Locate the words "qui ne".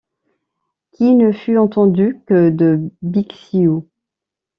0.93-1.31